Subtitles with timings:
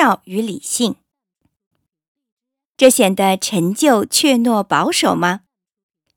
[0.00, 0.94] 教与理性，
[2.74, 5.42] 这显得陈旧、怯懦、保守吗？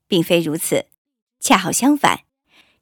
[0.07, 0.86] 并非如此，
[1.41, 2.21] 恰好相反。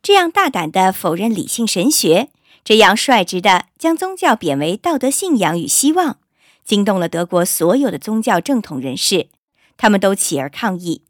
[0.03, 2.29] 这样大胆的否认理性神学，
[2.63, 6.20] 这样率直的将宗教贬为道德信仰与希望，
[6.63, 9.29] 惊动了德国所有的宗教正统人士，
[9.77, 11.02] 他们都起而抗议。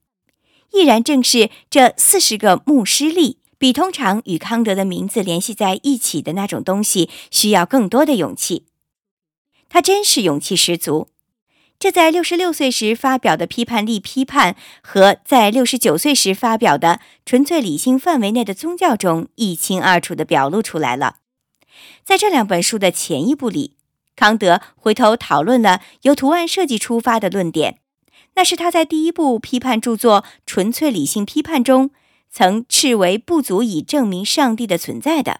[0.71, 8.67] 毅然正是这四十个牧师力，比通常与康德的名字联系在一起的那种东西需要更多的勇气。
[9.73, 11.07] 他真是勇气十足，
[11.79, 21.19] 这在六十六岁时发表的批判力批判和在六十九岁时发表的纯粹理性范围内的宗教中一清二楚地表露出来了。
[22.03, 23.77] 在这两本书的前一部里，
[24.13, 27.79] 康德回头讨论了由图案设计出发的论点，
[28.35, 31.91] 那是他在第一部批判著作《纯粹理性批判》中
[32.29, 35.39] 曾斥为不足以证明上帝的存在的。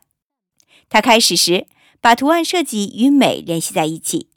[0.88, 1.68] 他开始时。
[2.02, 4.28] 把图案设计与美联系在一起，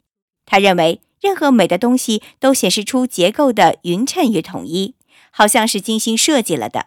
[0.45, 4.93] 他认为任何美的东西都显示出结构的匀称与统一，
[5.31, 6.85] 好像是精心设计了的。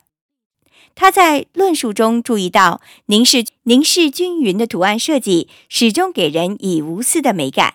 [0.95, 7.75] 他在论述中注意到，凝视凝视均匀的图案设计始终给人以无私的美感。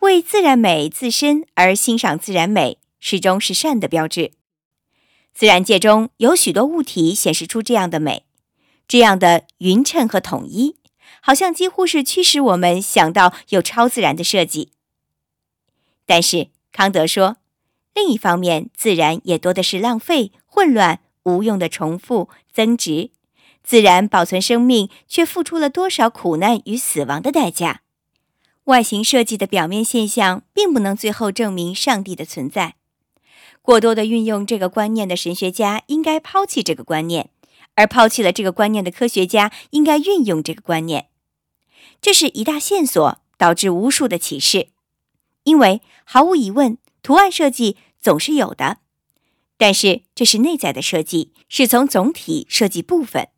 [0.00, 4.32] 为自然美自身而欣赏自然美，始终是善的标志。
[5.34, 8.24] 自然界中有许多物体显示出这样的美，
[8.88, 10.76] 这样的匀称和统一。
[11.20, 14.72] 好像几乎是驱使我们想到有超自然的设计。
[16.06, 17.36] 但是康德说，
[17.94, 23.10] 另一方面，自然也多的是浪费、混乱、无用的重复、增值。
[23.62, 27.82] 自然保存生命，却付出了多少苦难与死亡的代价？
[28.64, 32.76] 外形设计的表面现象，并不能最后证明上帝的存在。
[33.60, 37.28] 过多的运用这个观念的神学家，应该抛弃这个观念。
[37.76, 41.09] 而抛弃了这个观念的科学家应该运用这个观念，
[42.00, 44.68] 这是一大线索，导致无数的启示。
[45.44, 48.78] 因为毫无疑问，图案设计总是有的，
[49.56, 53.28] 但是这是内在的设计，是从总体设计部分。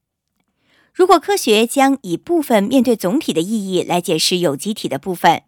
[0.92, 5.42] 如果科学将以部分面对总体的意义来解释有机体的部分，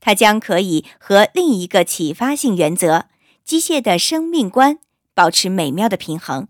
[0.00, 3.06] 它将可以和另一个启发性原则——
[3.44, 4.78] 机械的生命观
[5.14, 6.48] 保持美妙的平衡，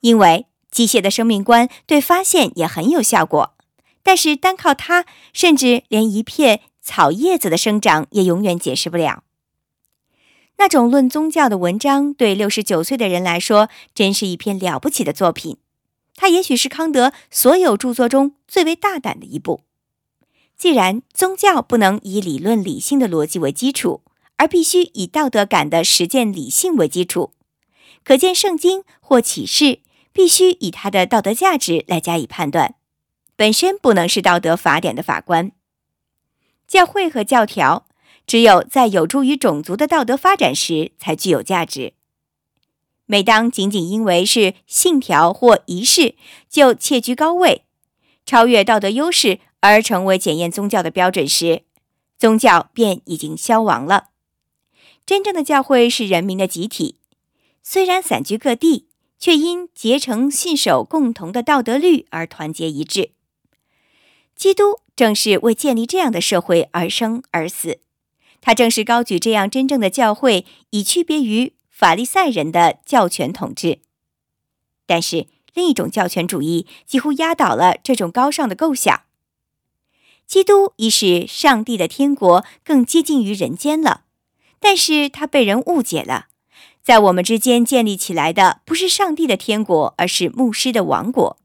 [0.00, 0.46] 因为。
[0.70, 3.54] 机械的生命观对发现也很有效果，
[4.08, 5.04] 但是单靠它，
[5.34, 9.22] 甚至连一片草叶子的生长也永远解释不了。
[10.56, 15.58] 那种论宗教的文章，对六十九岁的人来说，真是一篇了不起的作品。
[16.14, 19.60] 它也许是康德所有著作中最为大胆的一部。
[20.56, 24.00] 既然宗教不能以理论理性的逻辑为基础，
[24.38, 27.34] 而必须以道德感的实践理性为基础，
[28.02, 29.80] 可见圣经或启示。
[30.14, 32.74] 必须以它的道德价值来加以判断，
[33.38, 35.52] 本身不能是道德法典的法官。
[36.66, 37.86] 教会和教条
[38.26, 41.92] 只有在有助于种族的道德发展时才具有价值。
[43.06, 46.16] 每当仅仅因为是信条或仪式
[46.50, 47.62] 就窃居高位，
[48.26, 51.62] 超越道德优势而成为检验宗教的标准时，
[52.18, 54.08] 宗教便已经消亡了。
[55.06, 56.96] 真正的教会是人民的集体，
[57.62, 58.86] 虽然散居各地。
[59.20, 63.10] 却因结成信守共同的道德律而团结一致。
[64.38, 67.80] 基督正是为建立这样的社会而生而死，
[68.40, 73.80] 他正是高举这样真正的教会，以区别于法利赛人的教权统治。
[74.86, 79.02] 但是另一种教权主义几乎压倒了这种高尚的构想。
[80.24, 84.04] 基督已使上帝的天国更接近于人间了，
[84.60, 86.26] 但是他被人误解了。
[86.80, 91.38] 在我们之间建立起来的不是上帝的天国，而是牧师的王国。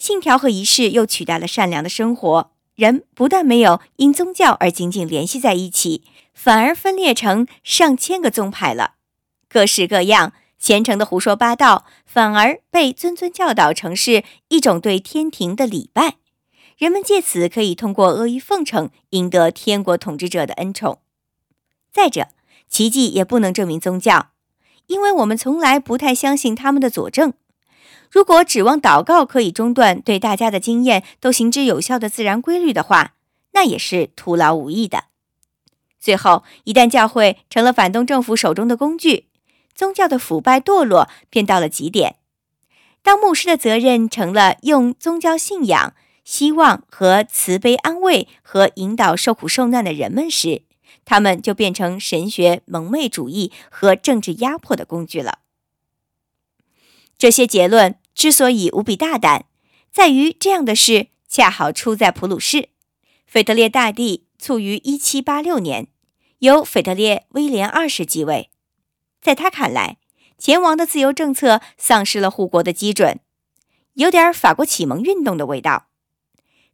[0.00, 2.50] 信条和仪式又取代了善良的生活。
[2.74, 6.02] 人不但没有因宗教而紧紧联系在一起，
[6.32, 8.94] 反而分裂成上千个宗派了。
[9.46, 16.16] 各式各样虔诚的胡说八道，反而被谆谆教导成是一种对天庭的礼拜。
[16.78, 21.00] 人们借此可以通过阿谀奉承赢得天国统治者的恩宠。
[21.92, 22.28] 再者，
[22.66, 24.30] 奇迹也不能证明宗教，
[24.86, 27.34] 因为我们从来不太相信他们的佐证。
[28.10, 33.14] 如果指望祷告可以中断对大家的经验都行之有效的自然规律的话，
[33.52, 35.04] 那也是徒劳无益的。
[36.00, 39.26] 最后，一旦教会成了反动政府手中的工具，
[39.74, 42.16] 宗教的腐败堕落便到了极点。
[43.02, 50.62] 当牧师的责任成了用宗教信仰、希望和慈悲安慰和引导受苦受难的人们时，
[51.04, 55.38] 他们就变成神学蒙昧主义和政治压迫的工具了。
[57.18, 59.46] 这些结论之所以无比大胆，
[59.92, 62.70] 在于这样的事恰好出在普鲁士。
[63.26, 65.88] 腓特烈大帝卒于1786年，
[66.40, 68.50] 由腓特烈威廉二世继位。
[69.20, 69.98] 在他看来，
[70.36, 73.20] 前王的自由政策丧失了护国的基准，
[73.94, 75.86] 有点法国启蒙运动的味道。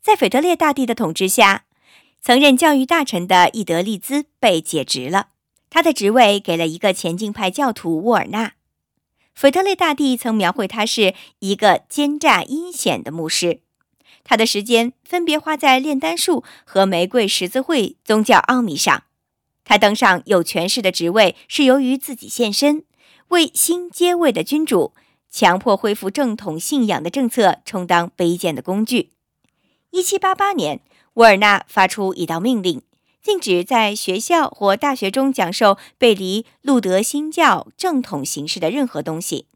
[0.01, 1.65] 在腓特烈大帝的统治下，
[2.21, 5.29] 曾任教育大臣的伊德利兹被解职了，
[5.69, 8.55] 他的职位给了一个前进派教徒沃尔纳。
[9.37, 13.61] 腓特烈大帝曾描绘他是一个奸诈阴险的牧师。
[14.25, 19.05] 他的时间分别花在炼丹术和玫瑰十字会宗教奥秘上。
[19.63, 22.85] 他登上有权势的职位，是由于自己献身，
[23.29, 24.95] 为新接位的君主
[25.31, 29.11] 强迫恢复正统信仰的政策充当卑贱的工具。
[29.91, 30.81] 一七八八年，
[31.15, 32.81] 沃尔纳发出一道命令，
[33.27, 39.49] 禁止在学校或大学中讲授背离路德新教正统形式的任何东西。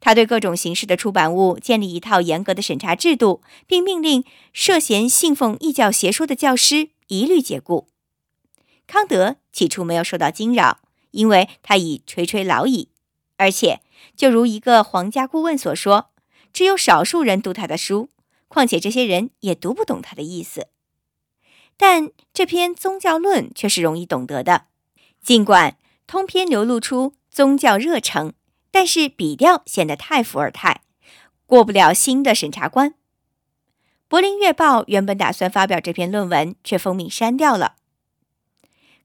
[0.00, 7.86] 他对各种形式的出版物建立一套严格的审查制度，并命令涉嫌信奉异教邪说的教师一律解雇。
[8.88, 10.80] 康德起初没有受到惊扰，
[11.12, 12.88] 因为他已垂垂老矣，
[13.36, 13.82] 而且
[14.16, 16.10] 就如一个皇家顾问所说，
[16.52, 18.08] 只有少数人读他的书，
[18.48, 20.66] 况且这些人也读不懂他的意思。
[21.84, 24.66] 但这篇宗教论却是容易懂得的，
[25.20, 28.34] 尽管通篇流露出宗教热诚。
[28.70, 30.82] 但是笔调显得太伏尔泰，
[31.44, 32.94] 过不了新的审查关。
[34.06, 37.74] 柏林月报原本打算发表这篇论文，却奉命删掉了。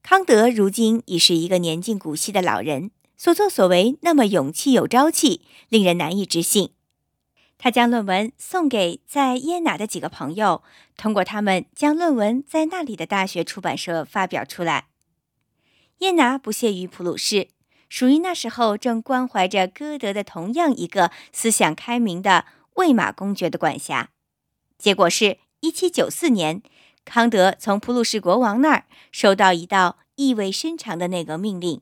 [0.00, 6.70] 康德如今已是一个年近古稀的老人，所作所为那么勇气有朝气，令人难以置信。
[7.58, 10.62] 他将论文送给在耶拿的几个朋友，
[10.96, 14.86] 通过他们将论文在那里的大学出版社发表出来。
[15.98, 17.48] 耶拿不屑于普鲁士。
[17.88, 22.44] 属于那时候正关怀着歌德的同样一个思想开明的
[22.74, 24.10] 魏玛公爵的管辖。
[24.76, 26.62] 结果是1794年，
[27.06, 31.80] 康德从普鲁士国王那儿收到一道意味深长的内阁命令，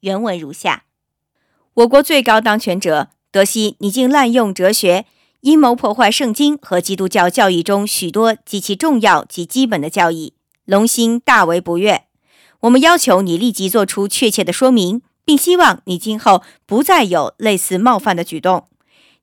[0.00, 0.84] 原文如下：
[1.74, 5.06] 我国最高当权者德西，你竟滥用哲学，
[5.40, 10.34] 阴谋破坏圣经和基督教教义中许多极其重要及基本的教义，
[10.66, 12.04] 龙心大为不悦。
[12.60, 15.02] 我们要求你立即做出确切的说明。
[15.26, 18.66] 并希望你今后不再有类似冒犯的举动，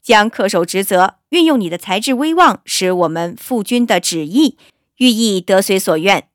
[0.02, 4.58] 将恪守职责，运用你的才智威望，使我们父君的旨意
[4.98, 6.28] 寓意得随所愿。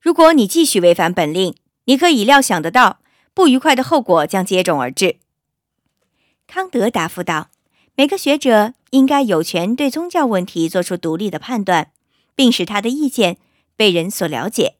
[0.00, 1.54] 如果你继续违反本令，
[1.84, 3.00] 你可以料想得到
[3.34, 5.16] 不愉快的后果将接踵而至。
[6.52, 7.48] 康德答复道
[7.96, 11.92] ：“每个学者应该有权对宗教问题做出独立的判断，
[12.34, 13.38] 并使他的意见
[13.74, 14.74] 被人所了解。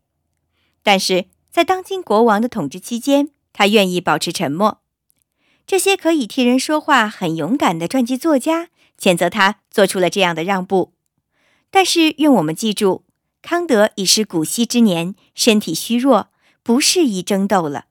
[0.82, 4.80] 但是在当今国王的统治期间。”他愿意保持沉默。
[5.66, 10.94] 这些可以替人说话、很勇敢的传记作家谴责他做出了这样的让步。
[11.70, 13.04] 但是，愿我们记住，
[13.42, 16.28] 康德已是古稀之年，身体虚弱，
[16.62, 17.84] 不适宜争斗了，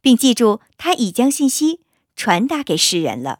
[0.00, 1.82] 并记住他已将信息
[2.18, 3.38] 传达给世人了。